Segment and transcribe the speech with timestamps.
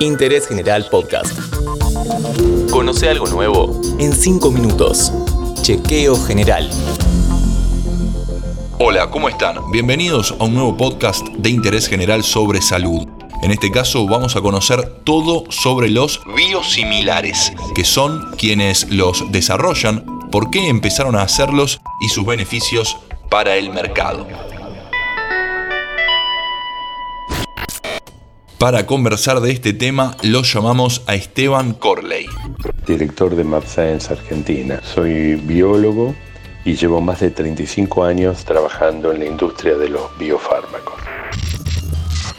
[0.00, 1.38] Interés General Podcast.
[2.70, 5.10] Conoce algo nuevo en 5 minutos.
[5.62, 6.70] Chequeo General.
[8.78, 9.70] Hola, ¿cómo están?
[9.70, 13.08] Bienvenidos a un nuevo podcast de interés general sobre salud.
[13.42, 20.04] En este caso vamos a conocer todo sobre los biosimilares, que son quienes los desarrollan,
[20.30, 22.98] por qué empezaron a hacerlos y sus beneficios
[23.30, 24.26] para el mercado.
[28.58, 32.26] Para conversar de este tema lo llamamos a Esteban Corley.
[32.86, 34.80] Director de MapScience Argentina.
[34.82, 36.14] Soy biólogo
[36.64, 40.94] y llevo más de 35 años trabajando en la industria de los biofármacos.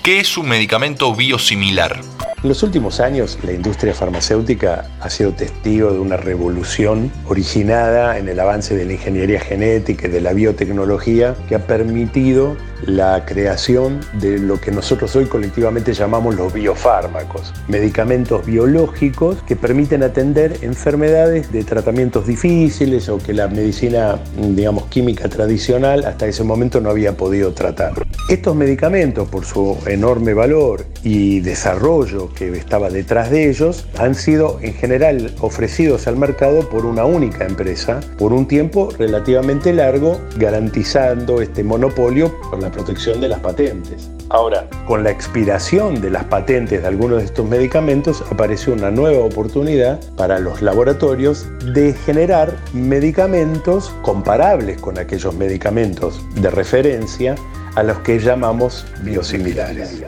[0.02, 2.02] ¿Qué es un medicamento biosimilar?
[2.41, 8.27] En los últimos años, la industria farmacéutica ha sido testigo de una revolución originada en
[8.27, 12.55] el avance de la ingeniería genética y de la biotecnología que ha permitido
[12.86, 20.03] la creación de lo que nosotros hoy colectivamente llamamos los biofármacos, medicamentos biológicos que permiten
[20.03, 26.81] atender enfermedades de tratamientos difíciles o que la medicina, digamos, química tradicional hasta ese momento
[26.81, 27.94] no había podido tratar.
[28.30, 34.59] Estos medicamentos, por su enorme valor y desarrollo que estaba detrás de ellos, han sido
[34.62, 41.41] en general ofrecidos al mercado por una única empresa por un tiempo relativamente largo, garantizando
[41.41, 44.09] este monopolio por la protección de las patentes.
[44.29, 49.23] Ahora, con la expiración de las patentes de algunos de estos medicamentos, apareció una nueva
[49.23, 57.35] oportunidad para los laboratorios de generar medicamentos comparables con aquellos medicamentos de referencia
[57.75, 60.03] a los que llamamos biosimilares.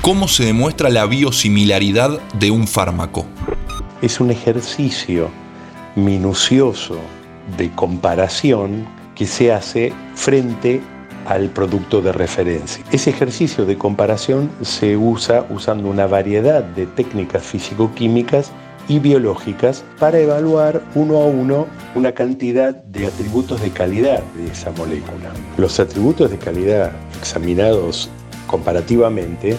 [0.00, 3.24] ¿Cómo se demuestra la biosimilaridad de un fármaco?
[4.02, 5.30] Es un ejercicio
[5.96, 6.98] minucioso
[7.56, 10.82] de comparación que se hace frente
[11.26, 12.84] al producto de referencia.
[12.92, 18.50] Ese ejercicio de comparación se usa usando una variedad de técnicas físico-químicas
[18.88, 24.70] y biológicas para evaluar uno a uno una cantidad de atributos de calidad de esa
[24.72, 25.32] molécula.
[25.56, 28.10] Los atributos de calidad examinados
[28.46, 29.56] comparativamente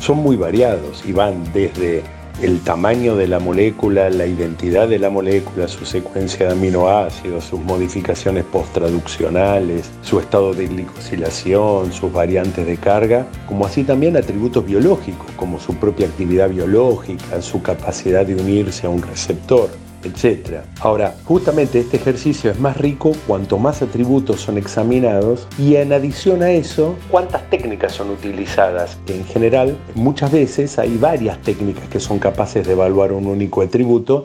[0.00, 2.02] son muy variados y van desde
[2.42, 7.60] el tamaño de la molécula, la identidad de la molécula, su secuencia de aminoácidos, sus
[7.60, 15.30] modificaciones posttraduccionales, su estado de glicosilación, sus variantes de carga, como así también atributos biológicos,
[15.36, 19.68] como su propia actividad biológica, su capacidad de unirse a un receptor
[20.04, 20.60] etc.
[20.80, 26.42] Ahora, justamente este ejercicio es más rico cuanto más atributos son examinados y en adición
[26.42, 28.98] a eso, cuántas técnicas son utilizadas.
[29.06, 34.24] En general, muchas veces hay varias técnicas que son capaces de evaluar un único atributo.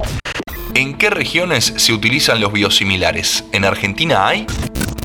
[0.74, 3.46] ¿En qué regiones se utilizan los biosimilares?
[3.52, 4.46] ¿En Argentina hay?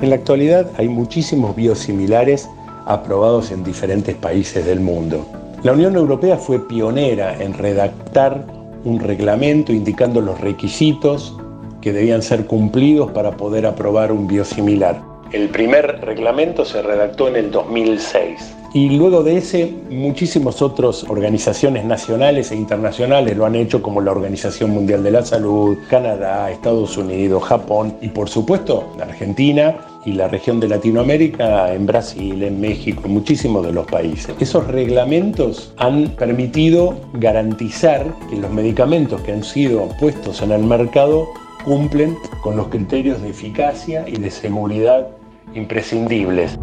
[0.01, 2.49] En la actualidad hay muchísimos biosimilares
[2.87, 5.27] aprobados en diferentes países del mundo.
[5.63, 8.47] La Unión Europea fue pionera en redactar
[8.85, 11.37] un reglamento indicando los requisitos
[11.81, 15.01] que debían ser cumplidos para poder aprobar un biosimilar.
[15.33, 21.85] El primer reglamento se redactó en el 2006 y luego de ese muchísimas otras organizaciones
[21.85, 26.97] nacionales e internacionales lo han hecho como la Organización Mundial de la Salud, Canadá, Estados
[26.97, 33.03] Unidos, Japón y por supuesto Argentina y la región de Latinoamérica, en Brasil, en México,
[33.05, 34.35] en muchísimos de los países.
[34.41, 41.29] Esos reglamentos han permitido garantizar que los medicamentos que han sido puestos en el mercado
[41.65, 45.09] cumplen con los criterios de eficacia y de seguridad
[45.55, 46.59] imprescindibles.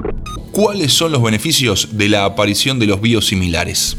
[0.51, 3.97] ¿Cuáles son los beneficios de la aparición de los biosimilares?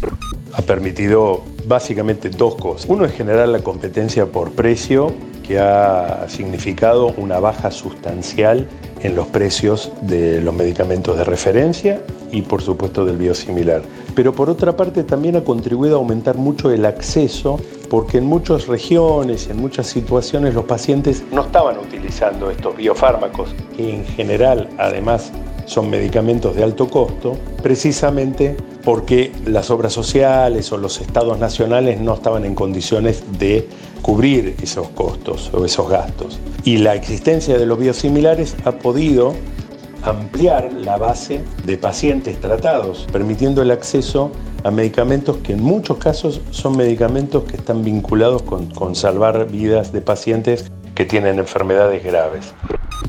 [0.55, 2.87] Ha permitido básicamente dos cosas.
[2.89, 5.15] Uno es generar la competencia por precio
[5.47, 8.69] que ha significado una baja sustancial
[9.03, 13.83] en los precios de los medicamentos de referencia y por supuesto del biosimilar.
[14.15, 17.59] Pero por otra parte también ha contribuido a aumentar mucho el acceso
[17.89, 23.95] porque en muchas regiones, en muchas situaciones los pacientes no estaban utilizando estos biofármacos, que
[23.95, 25.33] en general además
[25.67, 32.15] son medicamentos de alto costo, precisamente porque las obras sociales o los estados nacionales no
[32.15, 33.69] estaban en condiciones de
[34.03, 36.39] cubrir esos costos o esos gastos.
[36.65, 39.35] Y la existencia de los biosimilares ha podido
[40.03, 44.33] ampliar la base de pacientes tratados, permitiendo el acceso
[44.65, 50.01] a medicamentos que en muchos casos son medicamentos que están vinculados con, salvar vidas de
[50.01, 52.53] pacientes que tienen enfermedades graves.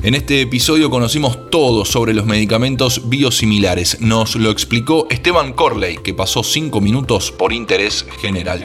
[0.02, 4.00] En este episodio conocimos todo sobre los medicamentos biosimilares.
[4.00, 8.64] Nos lo explicó Esteban Corley, que pasó 5 minutos por Interés General.